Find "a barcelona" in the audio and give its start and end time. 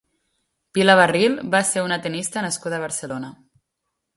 2.81-3.31